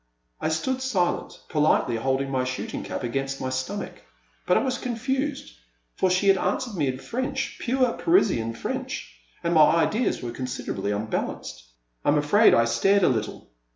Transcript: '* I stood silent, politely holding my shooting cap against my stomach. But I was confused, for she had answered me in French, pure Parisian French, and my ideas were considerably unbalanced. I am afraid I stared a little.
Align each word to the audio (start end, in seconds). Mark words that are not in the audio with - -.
'* 0.23 0.41
I 0.41 0.49
stood 0.49 0.81
silent, 0.81 1.39
politely 1.47 1.97
holding 1.97 2.31
my 2.31 2.43
shooting 2.43 2.81
cap 2.83 3.03
against 3.03 3.39
my 3.39 3.49
stomach. 3.51 4.01
But 4.47 4.57
I 4.57 4.63
was 4.63 4.79
confused, 4.79 5.53
for 5.95 6.09
she 6.09 6.27
had 6.27 6.39
answered 6.39 6.73
me 6.73 6.87
in 6.87 6.97
French, 6.97 7.59
pure 7.59 7.93
Parisian 7.93 8.55
French, 8.55 9.13
and 9.43 9.53
my 9.53 9.75
ideas 9.75 10.23
were 10.23 10.31
considerably 10.31 10.89
unbalanced. 10.91 11.65
I 12.03 12.09
am 12.09 12.17
afraid 12.17 12.55
I 12.55 12.65
stared 12.65 13.03
a 13.03 13.09
little. 13.09 13.51